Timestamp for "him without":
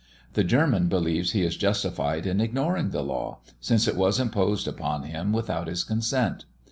5.03-5.67